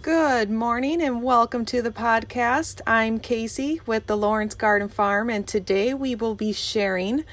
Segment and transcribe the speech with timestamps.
[0.00, 2.80] Good morning and welcome to the podcast.
[2.86, 7.24] I'm Casey with the Lawrence Garden Farm, and today we will be sharing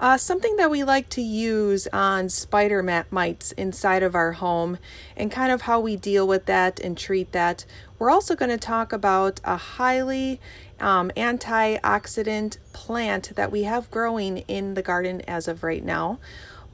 [0.00, 4.78] uh, something that we like to use on spider mites inside of our home
[5.18, 7.66] and kind of how we deal with that and treat that.
[7.98, 10.40] We're also going to talk about a highly
[10.80, 16.18] um, antioxidant plant that we have growing in the garden as of right now.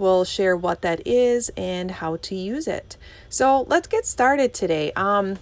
[0.00, 2.96] We'll share what that is and how to use it.
[3.28, 4.92] So let's get started today.
[4.96, 5.38] Um,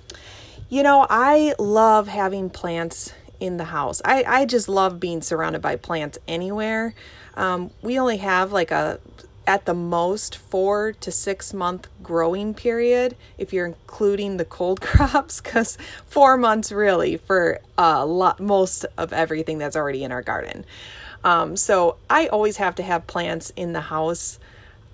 [0.69, 4.03] you know, I love having plants in the house.
[4.05, 6.93] I, I just love being surrounded by plants anywhere.
[7.37, 8.99] Um, we only have like a
[9.47, 15.41] at the most four to six month growing period if you're including the cold crops
[15.41, 20.67] because four months really for a lot most of everything that's already in our garden
[21.25, 24.39] um, so i always have to have plants in the house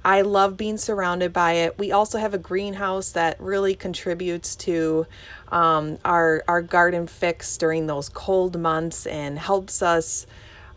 [0.04, 5.06] i love being surrounded by it we also have a greenhouse that really contributes to
[5.48, 10.26] um, our our garden fix during those cold months and helps us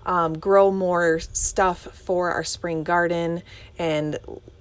[0.07, 3.43] um, grow more stuff for our spring garden
[3.77, 4.17] and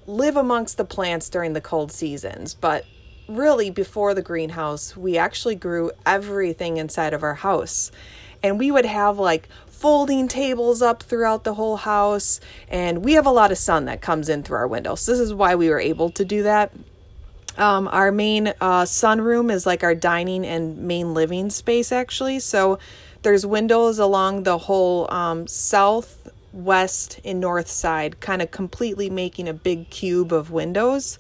[0.07, 2.53] live amongst the plants during the cold seasons.
[2.53, 2.85] But
[3.29, 7.93] really, before the greenhouse, we actually grew everything inside of our house.
[8.43, 12.41] And we would have like folding tables up throughout the whole house.
[12.69, 15.03] And we have a lot of sun that comes in through our windows.
[15.03, 16.73] So this is why we were able to do that.
[17.59, 22.41] Um, our main uh, sunroom is like our dining and main living space, actually.
[22.41, 22.79] So
[23.23, 29.49] there's windows along the whole um, south, west, and north side, kind of completely making
[29.49, 31.19] a big cube of windows.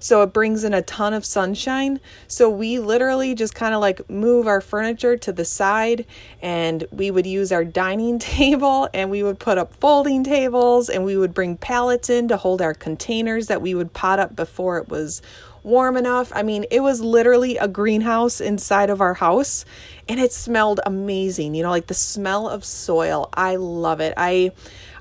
[0.00, 2.00] So it brings in a ton of sunshine.
[2.26, 6.06] So we literally just kind of like move our furniture to the side
[6.42, 11.04] and we would use our dining table and we would put up folding tables and
[11.04, 14.78] we would bring pallets in to hold our containers that we would pot up before
[14.78, 15.20] it was
[15.62, 16.32] warm enough.
[16.34, 19.66] I mean, it was literally a greenhouse inside of our house
[20.08, 21.54] and it smelled amazing.
[21.54, 23.28] You know, like the smell of soil.
[23.34, 24.14] I love it.
[24.16, 24.52] I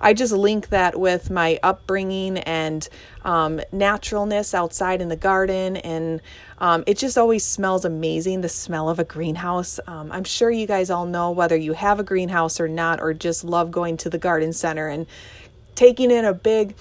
[0.02, 2.88] I just link that with my upbringing and
[3.24, 5.78] um, naturalness outside in the garden.
[5.78, 6.22] And
[6.60, 9.80] um, it just always smells amazing the smell of a greenhouse.
[9.88, 13.14] Um, I'm sure you guys all know whether you have a greenhouse or not, or
[13.14, 15.06] just love going to the garden center and
[15.76, 16.76] taking in a big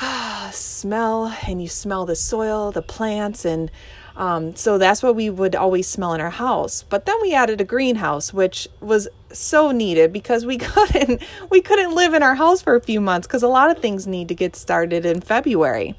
[0.52, 3.70] smell and you smell the soil, the plants, and
[4.16, 6.82] um, so that's what we would always smell in our house.
[6.82, 11.94] But then we added a greenhouse, which was so needed because we couldn't we couldn't
[11.94, 14.34] live in our house for a few months because a lot of things need to
[14.34, 15.94] get started in February.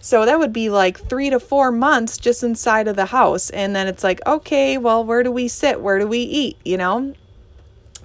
[0.00, 3.48] So that would be like three to four months just inside of the house.
[3.50, 5.80] And then it's like, okay, well, where do we sit?
[5.80, 6.58] Where do we eat?
[6.62, 7.14] You know?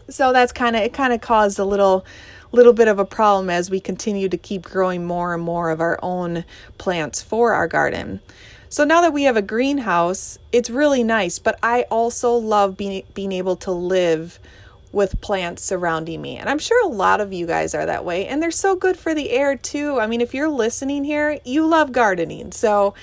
[0.10, 2.06] So that's kind of, it kind of caused a little
[2.52, 5.82] little bit of a problem as we continue to keep growing more and more of
[5.82, 6.46] our own
[6.78, 8.22] plants for our garden.
[8.70, 13.04] So now that we have a greenhouse, it's really nice, but I also love being
[13.16, 14.40] being able to live
[14.92, 16.38] with plants surrounding me.
[16.38, 18.98] And I'm sure a lot of you guys are that way, and they're so good
[18.98, 20.00] for the air too.
[20.00, 22.52] I mean, if you're listening here, you love gardening.
[22.52, 22.94] So,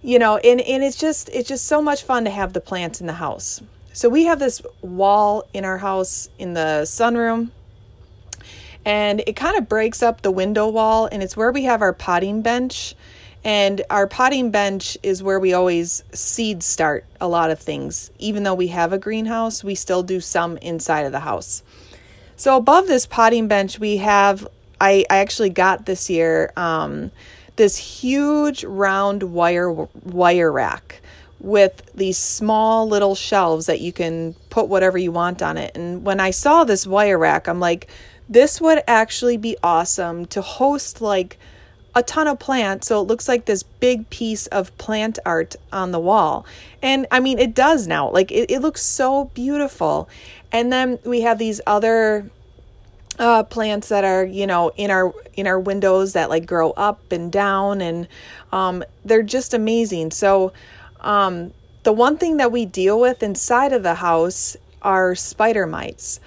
[0.00, 3.00] you know, and and it's just it's just so much fun to have the plants
[3.00, 3.60] in the house.
[3.92, 7.50] So we have this wall in our house in the sunroom
[8.84, 11.92] and it kind of breaks up the window wall and it's where we have our
[11.92, 12.94] potting bench
[13.42, 18.10] and our potting bench is where we always seed start a lot of things.
[18.18, 21.62] Even though we have a greenhouse we still do some inside of the house.
[22.36, 24.46] So above this potting bench we have
[24.80, 27.10] i, I actually got this year um,
[27.56, 31.00] this huge round wire wire rack
[31.38, 35.74] with these small little shelves that you can put whatever you want on it.
[35.74, 37.88] And when i saw this wire rack i'm like
[38.28, 41.38] this would actually be awesome to host like
[41.94, 45.90] a ton of plants so it looks like this big piece of plant art on
[45.90, 46.46] the wall.
[46.82, 48.10] And i mean it does now.
[48.10, 50.08] Like it, it looks so beautiful.
[50.52, 52.30] And then we have these other
[53.18, 57.12] uh, plants that are you know in our in our windows that like grow up
[57.12, 58.08] and down and
[58.50, 60.10] um, they're just amazing.
[60.10, 60.52] So
[61.00, 66.20] um, the one thing that we deal with inside of the house are spider mites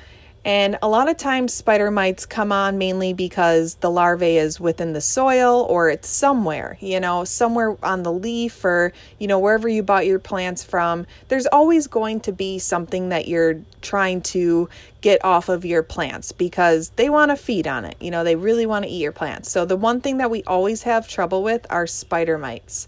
[0.45, 4.91] and a lot of times, spider mites come on mainly because the larvae is within
[4.91, 9.69] the soil or it's somewhere, you know, somewhere on the leaf or, you know, wherever
[9.69, 11.05] you bought your plants from.
[11.29, 14.67] There's always going to be something that you're trying to
[14.99, 17.95] get off of your plants because they want to feed on it.
[18.01, 19.49] You know, they really want to eat your plants.
[19.49, 22.85] So, the one thing that we always have trouble with are spider mites.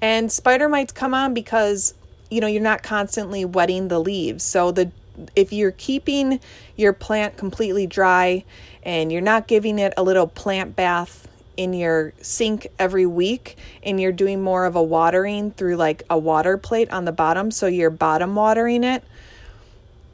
[0.00, 1.92] And spider mites come on because,
[2.30, 4.44] you know, you're not constantly wetting the leaves.
[4.44, 4.90] So, the
[5.34, 6.40] if you're keeping
[6.76, 8.44] your plant completely dry
[8.82, 11.26] and you're not giving it a little plant bath
[11.56, 16.18] in your sink every week and you're doing more of a watering through like a
[16.18, 19.02] water plate on the bottom, so you're bottom watering it,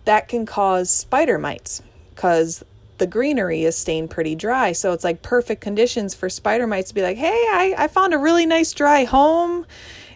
[0.05, 1.83] that can cause spider mites
[2.15, 2.65] because
[2.99, 4.71] the greenery is staying pretty dry.
[4.71, 8.15] So it's like perfect conditions for spider mites to be like, hey, I, I found
[8.15, 9.67] a really nice dry home.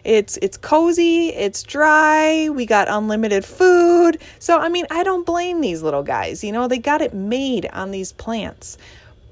[0.07, 4.19] It's it's cozy, it's dry, we got unlimited food.
[4.39, 6.45] So I mean, I don't blame these little guys.
[6.45, 8.77] You know, they got it made on these plants.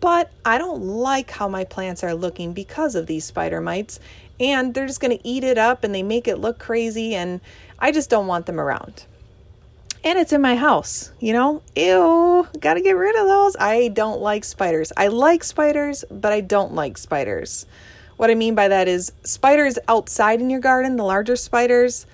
[0.01, 4.01] But I don't like how my plants are looking because of these spider mites
[4.37, 7.39] and they're just going to eat it up and they make it look crazy and
[7.79, 9.05] I just don't want them around
[10.05, 11.63] and it's in my house, you know?
[11.75, 13.55] Ew, gotta get rid of those.
[13.59, 14.93] I don't like spiders.
[14.95, 17.65] I like spiders, but I don't like spiders.
[18.17, 22.05] What I mean by that is spiders outside in your garden, the larger spiders,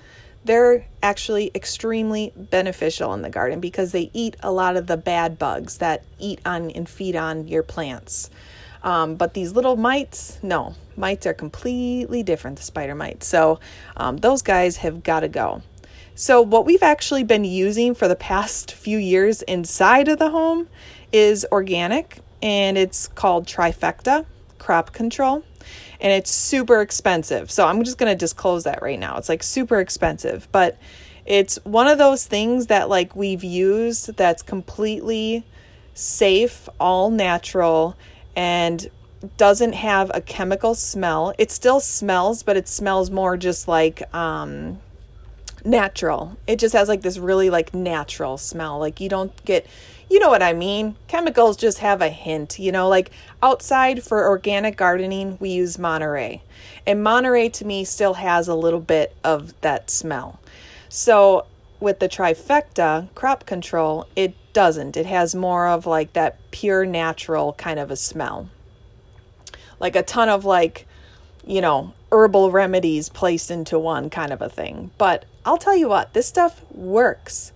[0.43, 5.37] they're actually extremely beneficial in the garden because they eat a lot of the bad
[5.37, 8.29] bugs that eat on and feed on your plants.
[8.83, 13.27] Um, but these little mites, no, mites are completely different, the spider mites.
[13.27, 13.59] So
[13.95, 15.61] um, those guys have got to go.
[16.13, 20.67] So, what we've actually been using for the past few years inside of the home
[21.11, 24.25] is organic and it's called Trifecta
[24.57, 25.43] Crop Control
[26.01, 27.49] and it's super expensive.
[27.51, 29.17] So, I'm just going to disclose that right now.
[29.17, 30.77] It's like super expensive, but
[31.25, 35.45] it's one of those things that like we've used that's completely
[35.93, 37.95] safe, all natural
[38.35, 38.89] and
[39.37, 41.33] doesn't have a chemical smell.
[41.37, 44.79] It still smells, but it smells more just like um
[45.65, 46.37] natural.
[46.47, 48.79] It just has like this really like natural smell.
[48.79, 49.67] Like you don't get
[50.11, 50.97] you know what I mean?
[51.07, 53.11] Chemicals just have a hint, you know, like
[53.41, 56.43] outside for organic gardening, we use Monterey.
[56.85, 60.41] And Monterey to me still has a little bit of that smell.
[60.89, 61.45] So
[61.79, 64.97] with the trifecta crop control, it doesn't.
[64.97, 68.49] It has more of like that pure natural kind of a smell.
[69.79, 70.87] Like a ton of like,
[71.47, 74.91] you know, herbal remedies placed into one kind of a thing.
[74.97, 77.51] But I'll tell you what, this stuff works.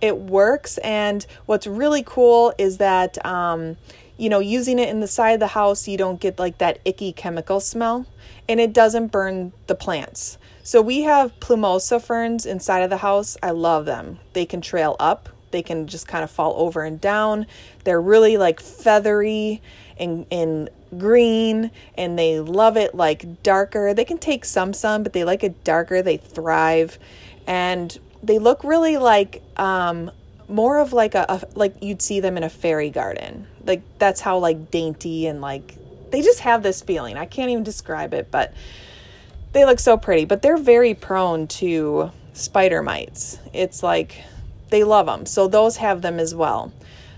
[0.00, 3.76] It works, and what's really cool is that, um,
[4.16, 6.78] you know, using it in the side of the house, you don't get like that
[6.84, 8.06] icky chemical smell,
[8.48, 10.38] and it doesn't burn the plants.
[10.62, 13.36] So we have plumosa ferns inside of the house.
[13.42, 14.18] I love them.
[14.32, 17.46] They can trail up, they can just kind of fall over and down.
[17.84, 19.60] They're really like feathery
[19.98, 23.94] and, and green and they love it like darker.
[23.94, 26.02] They can take some sun, but they like it darker.
[26.02, 26.98] They thrive
[27.46, 30.10] and they look really like um,
[30.48, 33.46] more of like a, a like you'd see them in a fairy garden.
[33.64, 35.76] Like that's how like dainty and like
[36.10, 37.16] they just have this feeling.
[37.16, 38.52] I can't even describe it, but
[39.52, 40.24] they look so pretty.
[40.24, 43.38] But they're very prone to spider mites.
[43.52, 44.22] It's like
[44.70, 45.26] they love them.
[45.26, 46.72] So those have them as well.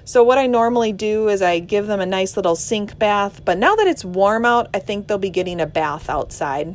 [0.05, 3.57] So what I normally do is I give them a nice little sink bath, but
[3.57, 6.75] now that it's warm out, I think they'll be getting a bath outside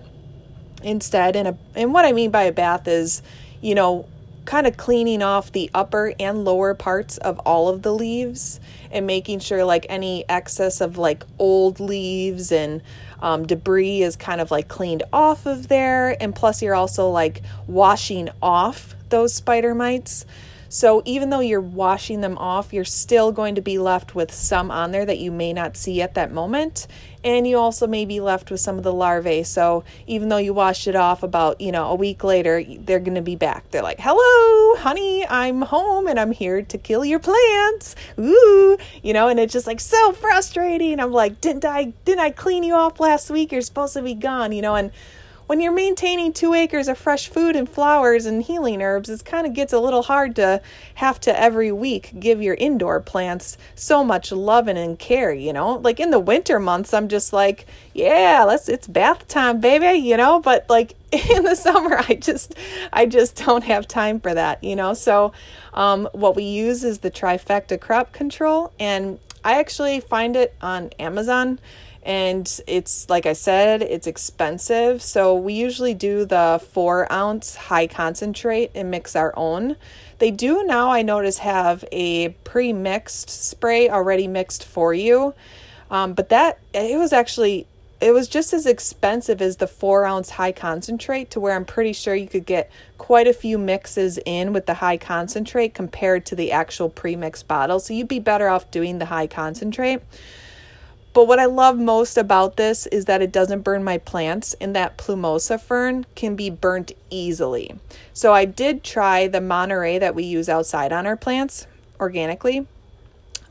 [0.84, 1.36] instead.
[1.36, 3.22] And a and what I mean by a bath is,
[3.62, 4.08] you know,
[4.48, 9.06] kind of cleaning off the upper and lower parts of all of the leaves and
[9.06, 12.82] making sure like any excess of like old leaves and
[13.22, 17.42] um, debris is kind of like cleaned off of there and plus you're also like
[17.68, 20.26] washing off those spider mites
[20.70, 24.72] so even though you're washing them off, you're still going to be left with some
[24.72, 26.88] on there that you may not see at that moment.
[27.24, 29.44] And you also may be left with some of the larvae.
[29.44, 33.16] So even though you washed it off about, you know, a week later, they're going
[33.16, 33.70] to be back.
[33.72, 37.96] They're like, hello, honey, I'm home and I'm here to kill your plants.
[38.20, 41.00] Ooh, you know, and it's just like so frustrating.
[41.00, 43.52] I'm like, didn't I, didn't I clean you off last week?
[43.52, 44.92] You're supposed to be gone, you know, and
[45.48, 49.48] when you're maintaining two acres of fresh food and flowers and healing herbs, it kind
[49.48, 50.62] of gets a little hard to
[50.96, 55.76] have to every week give your indoor plants so much love and care, you know?
[55.76, 60.18] Like in the winter months, I'm just like, yeah, let's it's bath time, baby, you
[60.18, 62.54] know, but like in the summer I just
[62.92, 64.94] I just don't have time for that, you know?
[64.94, 65.32] So
[65.74, 70.90] um, what we use is the trifecta crop control and I actually find it on
[71.00, 71.60] Amazon
[72.08, 75.02] and it's like I said, it's expensive.
[75.02, 79.76] So we usually do the four ounce high concentrate and mix our own.
[80.20, 85.34] They do now, I notice, have a pre mixed spray already mixed for you.
[85.92, 87.68] Um, but that, it was actually,
[88.00, 91.92] it was just as expensive as the four ounce high concentrate to where I'm pretty
[91.92, 96.36] sure you could get quite a few mixes in with the high concentrate compared to
[96.36, 97.82] the actual pre mixed bottle.
[97.82, 100.02] So you'd be better off doing the high concentrate.
[101.18, 104.76] But what I love most about this is that it doesn't burn my plants and
[104.76, 107.74] that plumosa fern can be burnt easily.
[108.14, 111.66] So I did try the Monterey that we use outside on our plants
[112.00, 112.68] organically.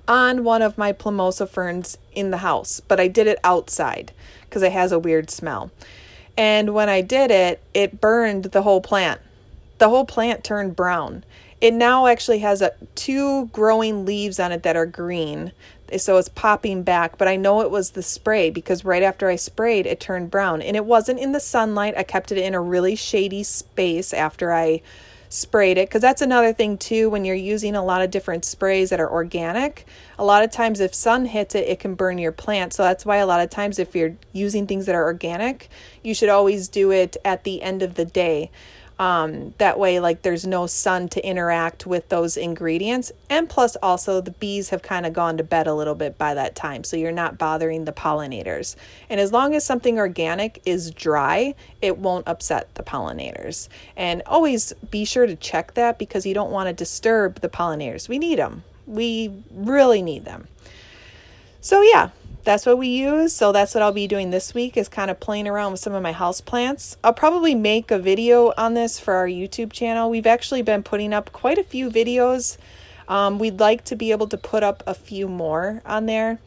[0.09, 4.63] on one of my Plumosa ferns in the house, but I did it outside because
[4.63, 5.71] it has a weird smell.
[6.37, 9.21] And when I did it, it burned the whole plant.
[9.79, 11.25] The whole plant turned brown.
[11.61, 15.53] It now actually has a, two growing leaves on it that are green.
[15.99, 19.37] So it's popping back, but I know it was the spray because right after I
[19.37, 20.63] sprayed, it turned brown.
[20.63, 21.95] And it wasn't in the sunlight.
[21.97, 24.83] I kept it in a really shady space after I
[25.29, 28.91] sprayed it because that's another thing too when you're using a lot of different sprays
[28.91, 29.85] that are organic
[30.19, 33.05] a lot of times if sun hits it it can burn your plant so that's
[33.05, 35.69] why a lot of times if you're using things that are organic
[36.03, 38.51] you should always do it at the end of the day
[38.99, 43.13] um, that way, like there's no sun to interact with those ingredients.
[43.29, 46.33] And plus, also, the bees have kind of gone to bed a little bit by
[46.35, 46.83] that time.
[46.83, 48.75] So you're not bothering the pollinators.
[49.11, 53.69] And as long as something organic is dry, it won't upset the pollinators.
[53.97, 58.09] And always be sure to check that because you don't want to disturb the pollinators.
[58.09, 60.49] We need them, we really need them.
[61.61, 62.11] So, yeah,
[62.47, 63.35] that's what we use.
[63.35, 65.93] So that's what I'll be doing this week is kind of playing around with some
[65.95, 66.97] of my house plants.
[67.03, 70.09] I'll probably make a video on this for our YouTube channel.
[70.09, 72.57] We've actually been putting up quite a few videos.
[73.09, 76.39] Um, we'd like to be able to put up a few more on there.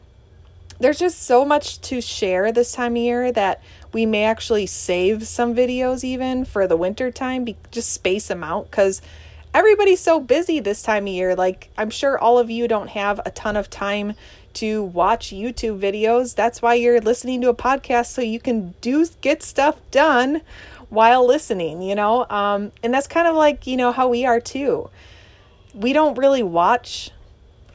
[0.80, 5.26] There's just so much to share this time of year that we may actually save
[5.26, 9.02] some videos even for the winter time, be- just space them out because
[9.52, 11.34] everybody's so busy this time of year.
[11.34, 14.14] Like, I'm sure all of you don't have a ton of time
[14.54, 16.34] to watch YouTube videos.
[16.34, 20.42] That's why you're listening to a podcast so you can do get stuff done
[20.88, 22.26] while listening, you know?
[22.28, 24.90] Um, and that's kind of like, you know, how we are too.
[25.74, 27.10] We don't really watch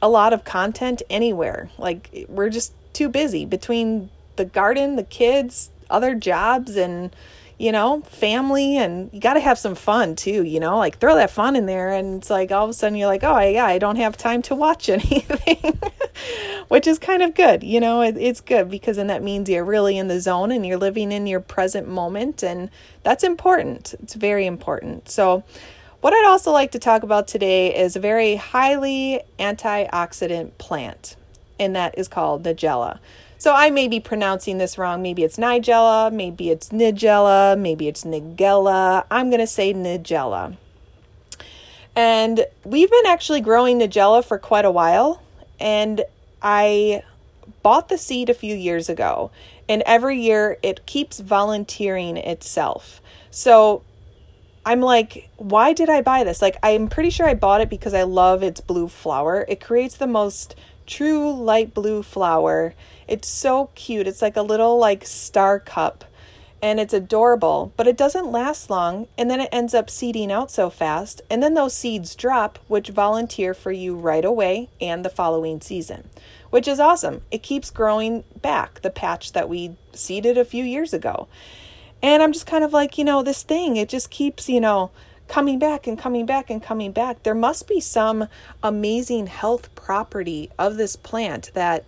[0.02, 1.70] a lot of content anywhere.
[1.78, 7.14] Like we're just too busy between the garden, the kids, other jobs and
[7.58, 11.14] you know, family, and you got to have some fun too, you know, like throw
[11.14, 11.90] that fun in there.
[11.90, 14.42] And it's like all of a sudden you're like, oh, yeah, I don't have time
[14.42, 15.80] to watch anything,
[16.68, 17.64] which is kind of good.
[17.64, 20.66] You know, it, it's good because then that means you're really in the zone and
[20.66, 22.42] you're living in your present moment.
[22.42, 22.70] And
[23.02, 23.94] that's important.
[24.02, 25.08] It's very important.
[25.08, 25.42] So,
[26.02, 31.16] what I'd also like to talk about today is a very highly antioxidant plant,
[31.58, 32.98] and that is called Nigella.
[33.38, 35.02] So I may be pronouncing this wrong.
[35.02, 39.04] Maybe it's Nigella, maybe it's Nigella, maybe it's Nigella.
[39.10, 40.56] I'm going to say Nigella.
[41.94, 45.22] And we've been actually growing Nigella for quite a while.
[45.60, 46.02] And
[46.40, 47.02] I
[47.62, 49.30] bought the seed a few years ago.
[49.68, 53.00] And every year it keeps volunteering itself.
[53.30, 53.82] So
[54.64, 56.40] I'm like, why did I buy this?
[56.42, 59.44] Like, I'm pretty sure I bought it because I love its blue flower.
[59.46, 60.54] It creates the most
[60.86, 62.74] true light blue flower
[63.08, 64.06] it's so cute.
[64.06, 66.04] It's like a little like star cup
[66.62, 70.50] and it's adorable, but it doesn't last long and then it ends up seeding out
[70.50, 71.22] so fast.
[71.30, 76.08] And then those seeds drop, which volunteer for you right away and the following season,
[76.50, 77.22] which is awesome.
[77.30, 81.28] It keeps growing back, the patch that we seeded a few years ago.
[82.02, 84.90] And I'm just kind of like, you know, this thing, it just keeps, you know,
[85.28, 87.22] coming back and coming back and coming back.
[87.22, 88.28] There must be some
[88.62, 91.84] amazing health property of this plant that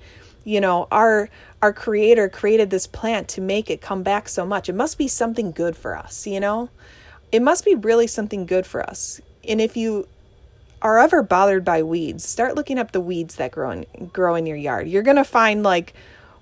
[0.49, 1.29] you know our
[1.61, 4.69] our creator created this plant to make it come back so much.
[4.69, 6.71] It must be something good for us you know?
[7.31, 9.21] It must be really something good for us.
[9.47, 10.09] And if you
[10.81, 14.47] are ever bothered by weeds start looking up the weeds that grow in grow in
[14.47, 14.89] your yard.
[14.89, 15.93] You're going to find like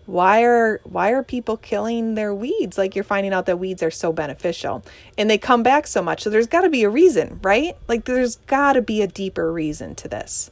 [0.04, 2.78] why are why are people killing their weeds?
[2.78, 4.84] Like you're finding out that weeds are so beneficial
[5.18, 6.22] and they come back so much.
[6.22, 7.76] So there's got to be a reason right?
[7.88, 10.50] Like there's got to be a deeper reason to this.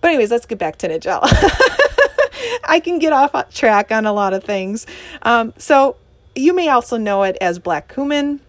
[0.00, 1.28] But anyways let's get back to nigella
[2.64, 4.86] I can get off track on a lot of things.
[5.22, 5.96] Um, so
[6.34, 8.40] you may also know it as black cumin.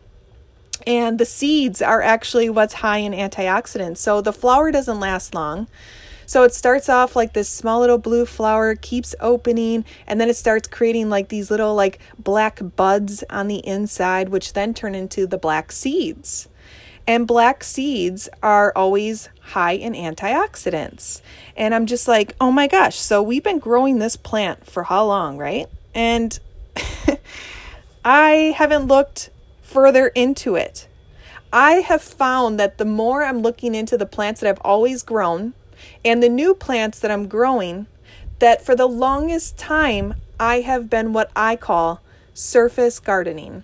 [0.86, 3.98] And the seeds are actually what's high in antioxidants.
[3.98, 5.68] So the flower doesn't last long.
[6.26, 10.36] So it starts off like this small little blue flower, keeps opening, and then it
[10.36, 15.26] starts creating like these little like black buds on the inside, which then turn into
[15.26, 16.50] the black seeds.
[17.08, 21.22] And black seeds are always high in antioxidants.
[21.56, 22.98] And I'm just like, oh my gosh.
[22.98, 25.68] So we've been growing this plant for how long, right?
[25.96, 26.38] And
[28.06, 29.30] I haven't looked
[29.62, 30.88] further into it.
[31.52, 35.54] I have found that the more I'm looking into the plants that I've always grown
[36.04, 37.88] and the new plants that I'm growing,
[38.40, 42.02] that for the longest time, I have been what I call
[42.34, 43.64] surface gardening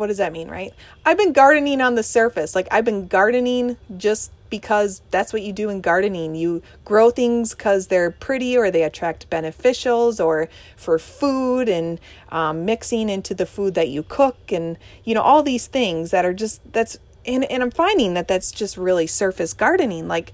[0.00, 0.72] what does that mean, right?
[1.04, 2.54] I've been gardening on the surface.
[2.54, 6.34] Like I've been gardening just because that's what you do in gardening.
[6.34, 12.64] You grow things because they're pretty or they attract beneficials or for food and um,
[12.64, 16.34] mixing into the food that you cook and, you know, all these things that are
[16.34, 20.08] just, that's, and, and I'm finding that that's just really surface gardening.
[20.08, 20.32] Like,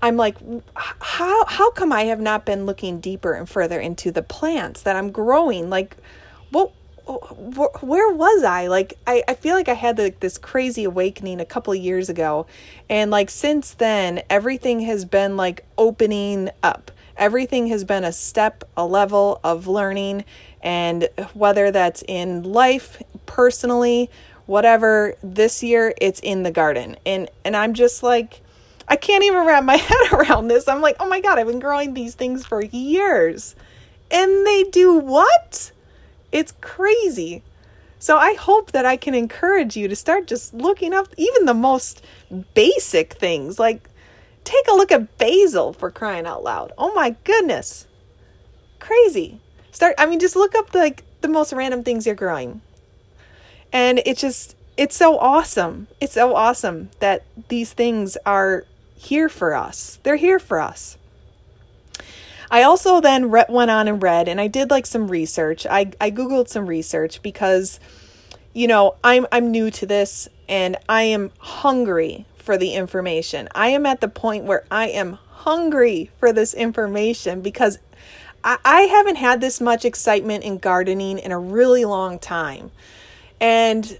[0.00, 0.36] I'm like,
[0.76, 4.94] how how come I have not been looking deeper and further into the plants that
[4.94, 5.70] I'm growing?
[5.70, 5.96] Like,
[6.50, 6.72] what
[7.08, 8.66] where was I?
[8.66, 12.46] Like, I, I feel like I had this crazy awakening a couple of years ago.
[12.88, 16.90] And like since then, everything has been like opening up.
[17.16, 20.24] Everything has been a step, a level of learning.
[20.62, 24.10] And whether that's in life, personally,
[24.46, 26.96] whatever, this year it's in the garden.
[27.06, 28.40] And and I'm just like
[28.86, 30.68] I can't even wrap my head around this.
[30.68, 33.54] I'm like, oh my God, I've been growing these things for years.
[34.10, 35.72] And they do what?
[36.32, 37.42] It's crazy.
[37.98, 41.54] So I hope that I can encourage you to start just looking up even the
[41.54, 42.04] most
[42.54, 43.58] basic things.
[43.58, 43.88] Like,
[44.44, 46.72] take a look at basil for crying out loud.
[46.78, 47.86] Oh my goodness.
[48.78, 49.40] Crazy.
[49.72, 52.60] Start, I mean, just look up the, like the most random things you're growing.
[53.72, 55.88] And it's just, it's so awesome.
[56.00, 59.98] It's so awesome that these things are here for us.
[60.02, 60.97] They're here for us.
[62.50, 65.66] I also then re- went on and read, and I did like some research.
[65.66, 67.78] I, I Googled some research because,
[68.54, 73.48] you know, I'm, I'm new to this and I am hungry for the information.
[73.54, 77.78] I am at the point where I am hungry for this information because
[78.42, 82.70] I, I haven't had this much excitement in gardening in a really long time.
[83.40, 83.98] And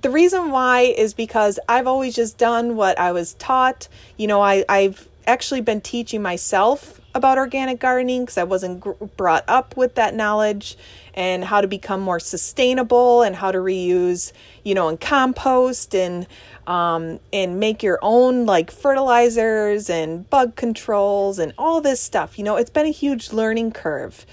[0.00, 3.88] the reason why is because I've always just done what I was taught.
[4.16, 8.92] You know, I, I've actually been teaching myself about organic gardening because I wasn't gr-
[9.16, 10.76] brought up with that knowledge
[11.14, 16.26] and how to become more sustainable and how to reuse, you know, and compost and
[16.66, 22.38] um, and make your own like fertilizers and bug controls and all this stuff.
[22.38, 24.24] You know, it's been a huge learning curve,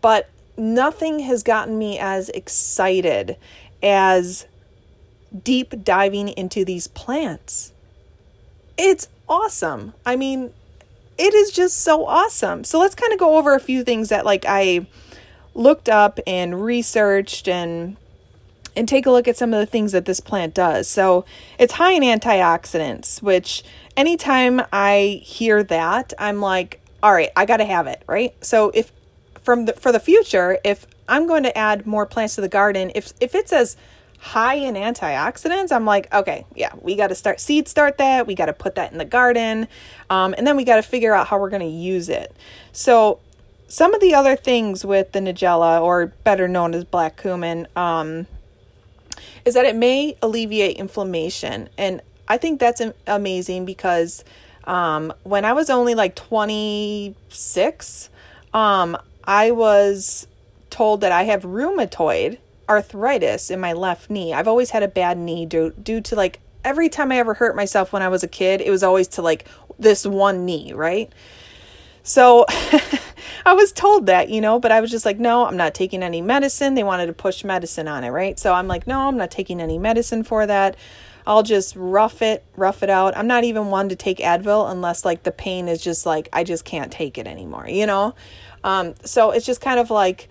[0.00, 0.28] but
[0.58, 3.36] nothing has gotten me as excited
[3.82, 4.46] as
[5.42, 7.72] deep diving into these plants.
[8.76, 9.94] It's awesome.
[10.04, 10.52] I mean,
[11.18, 12.64] it is just so awesome.
[12.64, 14.86] So let's kind of go over a few things that like I
[15.54, 17.96] looked up and researched and
[18.76, 20.86] and take a look at some of the things that this plant does.
[20.86, 21.24] So,
[21.58, 23.64] it's high in antioxidants, which
[23.96, 28.34] anytime I hear that, I'm like, all right, I got to have it, right?
[28.44, 28.92] So, if
[29.42, 32.92] from the for the future, if I'm going to add more plants to the garden,
[32.94, 33.76] if if it says
[34.18, 38.26] high in antioxidants, I'm like, okay, yeah, we got to start seed start that.
[38.26, 39.68] We got to put that in the garden.
[40.10, 42.34] Um, and then we got to figure out how we're going to use it.
[42.72, 43.20] So,
[43.68, 48.28] some of the other things with the Nigella, or better known as black cumin, um,
[49.44, 51.68] is that it may alleviate inflammation.
[51.76, 54.24] And I think that's amazing because
[54.64, 58.10] um, when I was only like 26,
[58.54, 60.26] um, I was
[60.70, 64.32] told that I have rheumatoid arthritis in my left knee.
[64.32, 67.54] I've always had a bad knee due, due to like every time I ever hurt
[67.54, 69.46] myself when I was a kid, it was always to like
[69.78, 71.12] this one knee, right?
[72.02, 72.44] So
[73.46, 76.02] I was told that, you know, but I was just like, no, I'm not taking
[76.02, 76.74] any medicine.
[76.74, 78.38] They wanted to push medicine on it, right?
[78.38, 80.76] So I'm like, no, I'm not taking any medicine for that.
[81.26, 83.16] I'll just rough it, rough it out.
[83.16, 86.44] I'm not even one to take Advil unless like the pain is just like I
[86.44, 88.14] just can't take it anymore, you know?
[88.62, 90.28] Um, so it's just kind of like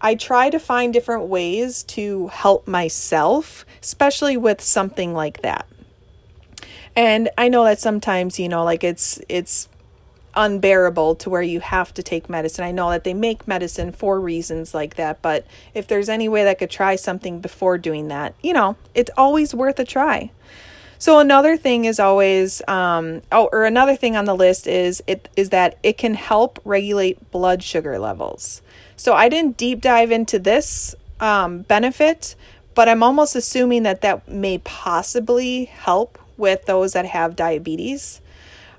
[0.00, 5.66] I try to find different ways to help myself, especially with something like that.
[6.94, 9.68] And I know that sometimes, you know, like it's it's
[10.34, 12.64] unbearable to where you have to take medicine.
[12.64, 16.44] I know that they make medicine for reasons like that, but if there's any way
[16.44, 20.30] that I could try something before doing that, you know, it's always worth a try.
[20.98, 25.28] So another thing is always, um, oh, or another thing on the list is it
[25.36, 28.62] is that it can help regulate blood sugar levels.
[28.96, 32.34] So I didn't deep dive into this um, benefit,
[32.74, 38.20] but I'm almost assuming that that may possibly help with those that have diabetes.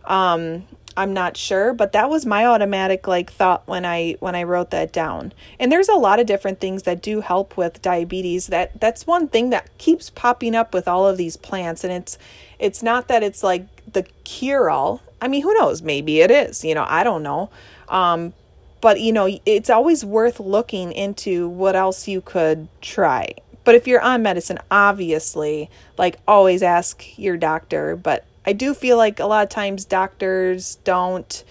[0.06, 0.64] Um,
[0.98, 4.72] I'm not sure, but that was my automatic like thought when I when I wrote
[4.72, 5.32] that down.
[5.60, 8.48] And there's a lot of different things that do help with diabetes.
[8.48, 12.18] That that's one thing that keeps popping up with all of these plants and it's
[12.58, 15.04] it's not that it's like the cure all.
[15.22, 15.84] I mean, who knows?
[15.84, 16.66] Maybe it is.
[16.66, 17.52] You know, I don't know.
[17.90, 18.34] Um,
[18.82, 23.34] but you know, it's always worth looking into what else you could try.
[23.64, 28.96] But if you're on medicine, obviously, like always ask your doctor, but I do feel
[28.96, 31.44] like a lot of times doctors don't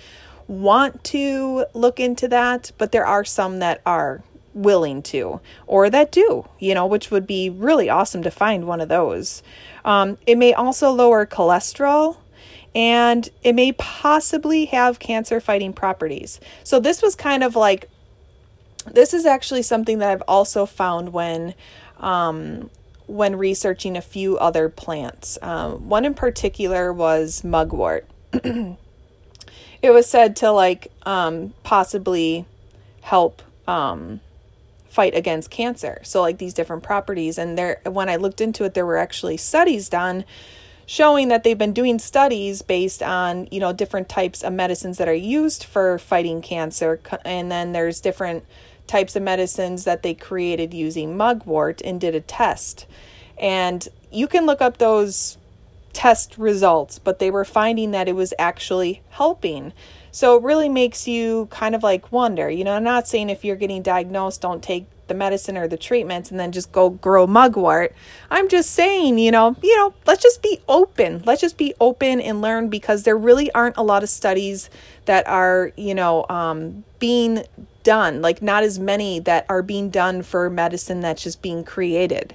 [0.49, 4.23] want to look into that, but there are some that are
[4.55, 8.81] willing to or that do, you know, which would be really awesome to find one
[8.81, 9.43] of those.
[9.85, 12.17] Um, it may also lower cholesterol
[12.77, 16.39] and it may possibly have cancer fighting properties.
[16.63, 17.89] So, this was kind of like
[18.85, 21.55] this is actually something that I've also found when
[21.99, 22.69] um,
[23.07, 25.39] when researching a few other plants.
[25.41, 28.07] Um, one in particular was mugwort.
[28.33, 28.77] it
[29.83, 32.45] was said to like um, possibly
[33.01, 34.21] help um,
[34.87, 36.01] fight against cancer.
[36.03, 39.39] So like these different properties and there when I looked into it there were actually
[39.39, 40.27] studies done
[40.87, 45.09] showing that they've been doing studies based on, you know, different types of medicines that
[45.09, 48.45] are used for fighting cancer and then there's different
[48.87, 52.87] types of medicines that they created using mugwort and did a test.
[53.37, 55.39] And you can look up those
[55.93, 59.73] test results, but they were finding that it was actually helping.
[60.13, 62.49] So it really makes you kind of like wonder.
[62.49, 65.77] You know, I'm not saying if you're getting diagnosed, don't take the medicine or the
[65.77, 67.95] treatments and then just go grow mugwort.
[68.31, 71.23] I'm just saying, you know, you know, let's just be open.
[71.25, 74.71] Let's just be open and learn because there really aren't a lot of studies
[75.05, 77.45] that are, you know, um, being
[77.83, 78.21] done.
[78.21, 82.35] Like not as many that are being done for medicine that's just being created.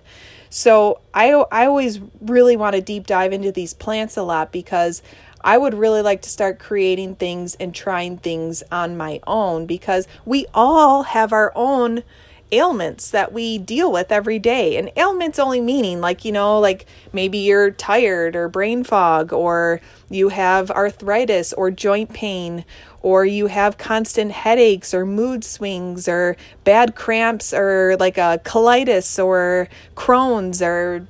[0.49, 5.01] So I I always really want to deep dive into these plants a lot because
[5.43, 10.07] I would really like to start creating things and trying things on my own because
[10.25, 12.03] we all have our own
[12.51, 14.77] ailments that we deal with every day.
[14.77, 19.81] And ailments only meaning like, you know, like maybe you're tired or brain fog or
[20.09, 22.65] you have arthritis or joint pain
[23.01, 29.23] or you have constant headaches or mood swings or bad cramps or like a colitis
[29.23, 31.07] or Crohn's or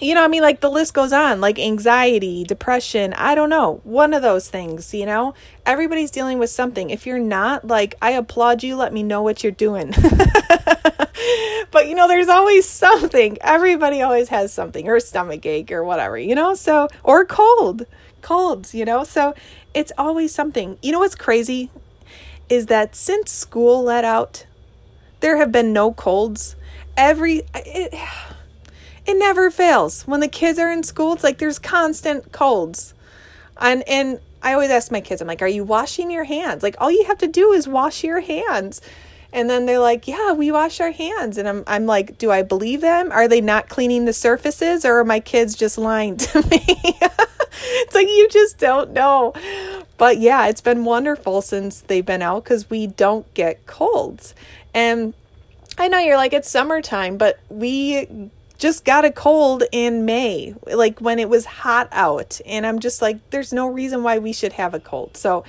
[0.00, 3.80] you know, I mean, like the list goes on, like anxiety, depression, I don't know,
[3.84, 5.34] one of those things, you know?
[5.66, 6.90] Everybody's dealing with something.
[6.90, 9.90] If you're not, like, I applaud you, let me know what you're doing.
[11.70, 13.36] but, you know, there's always something.
[13.42, 16.54] Everybody always has something, or stomach ache, or whatever, you know?
[16.54, 17.84] So, or cold,
[18.22, 19.04] colds, you know?
[19.04, 19.34] So
[19.74, 20.78] it's always something.
[20.82, 21.70] You know what's crazy?
[22.48, 24.46] Is that since school let out,
[25.20, 26.56] there have been no colds.
[26.96, 27.94] Every, it,
[29.06, 30.02] it never fails.
[30.06, 32.94] When the kids are in school, it's like there's constant colds.
[33.58, 36.62] And and I always ask my kids, I'm like, are you washing your hands?
[36.62, 38.80] Like all you have to do is wash your hands.
[39.32, 41.38] And then they're like, yeah, we wash our hands.
[41.38, 43.12] And I'm I'm like, do I believe them?
[43.12, 46.64] Are they not cleaning the surfaces or are my kids just lying to me?
[46.66, 49.34] it's like you just don't know.
[49.98, 54.34] But yeah, it's been wonderful since they've been out cuz we don't get colds.
[54.74, 55.14] And
[55.78, 61.00] I know you're like it's summertime, but we just got a cold in May, like
[61.00, 62.40] when it was hot out.
[62.44, 65.16] And I'm just like, there's no reason why we should have a cold.
[65.16, 65.44] So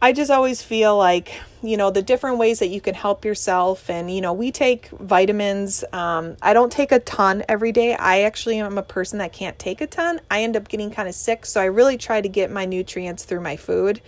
[0.00, 3.90] I just always feel like, you know, the different ways that you can help yourself.
[3.90, 5.84] And, you know, we take vitamins.
[5.92, 7.94] Um, I don't take a ton every day.
[7.96, 10.20] I actually am a person that can't take a ton.
[10.30, 11.44] I end up getting kind of sick.
[11.44, 14.00] So I really try to get my nutrients through my food.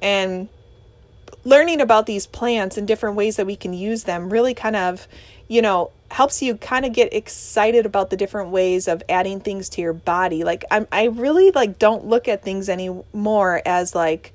[0.00, 0.48] And
[1.44, 5.08] learning about these plants and different ways that we can use them really kind of,
[5.50, 9.68] you know, helps you kind of get excited about the different ways of adding things
[9.68, 10.44] to your body.
[10.44, 14.32] Like I'm I really like don't look at things anymore as like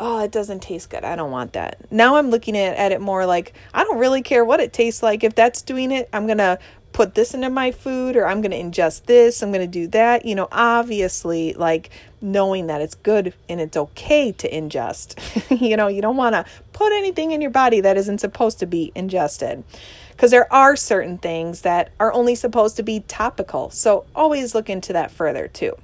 [0.00, 1.04] oh, it doesn't taste good.
[1.04, 1.90] I don't want that.
[1.90, 5.00] Now I'm looking at, at it more like I don't really care what it tastes
[5.00, 5.22] like.
[5.22, 6.58] If that's doing it, I'm going to
[6.92, 9.86] put this into my food or I'm going to ingest this, I'm going to do
[9.88, 10.24] that.
[10.24, 11.90] You know, obviously, like
[12.20, 15.60] knowing that it's good and it's okay to ingest.
[15.60, 18.66] you know, you don't want to put anything in your body that isn't supposed to
[18.66, 19.62] be ingested
[20.18, 23.70] because there are certain things that are only supposed to be topical.
[23.70, 25.78] So always look into that further too.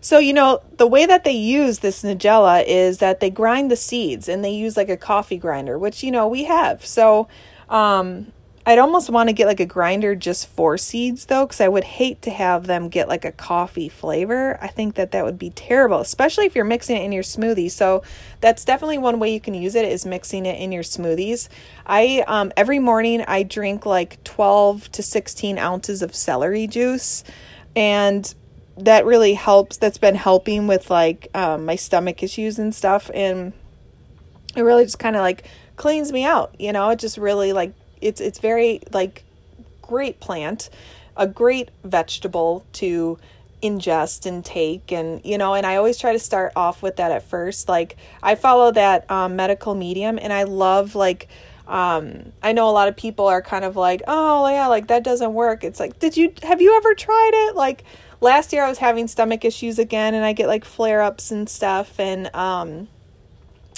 [0.00, 3.76] So, you know, the way that they use this Nigella is that they grind the
[3.76, 6.84] seeds and they use like a coffee grinder, which, you know, we have.
[6.84, 7.28] So,
[7.68, 8.32] um,
[8.70, 11.82] I'd almost want to get like a grinder just for seeds though, because I would
[11.82, 14.56] hate to have them get like a coffee flavor.
[14.62, 17.68] I think that that would be terrible, especially if you're mixing it in your smoothie.
[17.68, 18.04] So
[18.40, 21.48] that's definitely one way you can use it is mixing it in your smoothies.
[21.84, 27.24] I um, every morning I drink like 12 to 16 ounces of celery juice,
[27.74, 28.32] and
[28.76, 29.78] that really helps.
[29.78, 33.52] That's been helping with like um, my stomach issues and stuff, and
[34.54, 35.42] it really just kind of like
[35.74, 36.54] cleans me out.
[36.56, 39.24] You know, it just really like it's it's very like
[39.82, 40.70] great plant,
[41.16, 43.18] a great vegetable to
[43.62, 47.12] ingest and take and you know and i always try to start off with that
[47.12, 47.68] at first.
[47.68, 51.28] Like i follow that um, medical medium and i love like
[51.68, 55.04] um, i know a lot of people are kind of like oh yeah like that
[55.04, 55.64] doesn't work.
[55.64, 57.56] It's like did you have you ever tried it?
[57.56, 57.84] Like
[58.20, 61.48] last year i was having stomach issues again and i get like flare ups and
[61.48, 62.88] stuff and um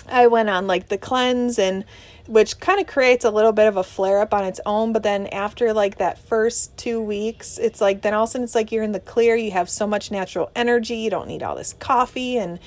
[0.08, 1.84] i went on like the cleanse and
[2.26, 4.92] which kind of creates a little bit of a flare up on its own.
[4.92, 8.44] But then after like that first two weeks, it's like then all of a sudden
[8.44, 9.36] it's like you're in the clear.
[9.36, 10.96] You have so much natural energy.
[10.96, 12.58] You don't need all this coffee and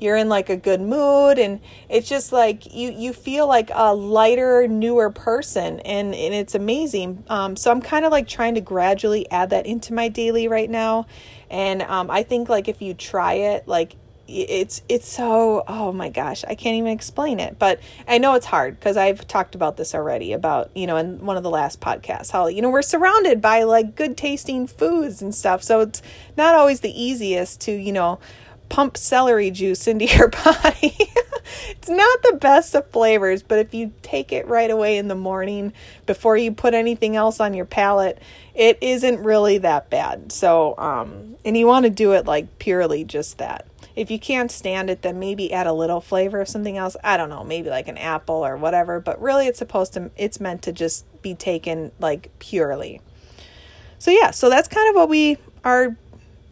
[0.00, 3.94] you're in like a good mood and it's just like you you feel like a
[3.94, 8.60] lighter newer person and and it's amazing um, so i'm kind of like trying to
[8.60, 11.06] gradually add that into my daily right now
[11.50, 13.94] and um, i think like if you try it like
[14.30, 18.46] it's it's so oh my gosh i can't even explain it but i know it's
[18.46, 21.80] hard because i've talked about this already about you know in one of the last
[21.80, 26.00] podcasts how you know we're surrounded by like good tasting foods and stuff so it's
[26.36, 28.18] not always the easiest to you know
[28.68, 30.96] pump celery juice into your body.
[31.70, 35.16] It's not the best of flavors but if you take it right away in the
[35.16, 35.72] morning
[36.06, 38.22] before you put anything else on your palate
[38.54, 43.02] it isn't really that bad so um and you want to do it like purely
[43.02, 46.76] just that if you can't stand it, then maybe add a little flavor of something
[46.76, 46.96] else.
[47.02, 50.40] I don't know, maybe like an apple or whatever, but really it's supposed to, it's
[50.40, 53.00] meant to just be taken like purely.
[53.98, 55.96] So, yeah, so that's kind of what we are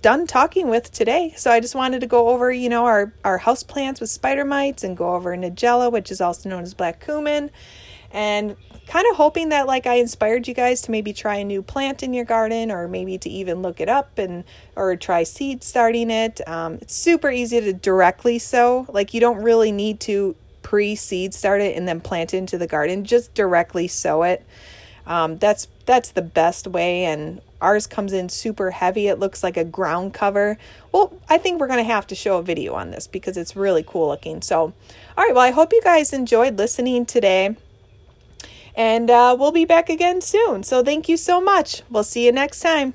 [0.02, 1.32] done talking with today.
[1.36, 4.44] So I just wanted to go over, you know, our, our house plants with spider
[4.44, 7.50] mites and go over Nigella, which is also known as black cumin,
[8.10, 8.56] and
[8.88, 12.02] kind of hoping that like I inspired you guys to maybe try a new plant
[12.02, 14.44] in your garden or maybe to even look it up and
[14.76, 16.40] or try seed starting it.
[16.48, 18.86] Um, it's super easy to directly sow.
[18.88, 22.66] Like you don't really need to pre-seed start it and then plant it into the
[22.66, 23.04] garden.
[23.04, 24.44] Just directly sow it.
[25.06, 29.56] Um, that's that's the best way and ours comes in super heavy it looks like
[29.56, 30.58] a ground cover
[30.92, 33.56] well i think we're going to have to show a video on this because it's
[33.56, 34.60] really cool looking so
[35.16, 37.56] all right well i hope you guys enjoyed listening today
[38.78, 40.62] and uh, we'll be back again soon.
[40.62, 41.82] So thank you so much.
[41.90, 42.94] We'll see you next time.